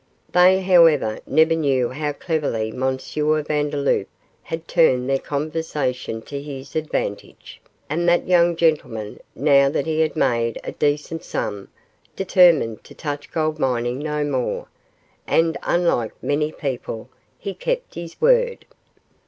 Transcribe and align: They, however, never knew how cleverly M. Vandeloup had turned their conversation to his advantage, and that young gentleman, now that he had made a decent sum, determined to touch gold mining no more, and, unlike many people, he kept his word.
They, 0.31 0.61
however, 0.63 1.19
never 1.27 1.53
knew 1.53 1.89
how 1.89 2.13
cleverly 2.13 2.69
M. 2.71 2.97
Vandeloup 3.43 4.07
had 4.41 4.67
turned 4.67 5.07
their 5.07 5.19
conversation 5.19 6.23
to 6.23 6.41
his 6.41 6.75
advantage, 6.75 7.61
and 7.87 8.09
that 8.09 8.27
young 8.27 8.55
gentleman, 8.55 9.19
now 9.35 9.69
that 9.69 9.85
he 9.85 9.99
had 9.99 10.15
made 10.15 10.59
a 10.63 10.71
decent 10.71 11.23
sum, 11.23 11.67
determined 12.15 12.83
to 12.85 12.95
touch 12.95 13.29
gold 13.31 13.59
mining 13.59 13.99
no 13.99 14.23
more, 14.23 14.69
and, 15.27 15.55
unlike 15.61 16.13
many 16.23 16.51
people, 16.51 17.07
he 17.37 17.53
kept 17.53 17.93
his 17.93 18.19
word. 18.19 18.65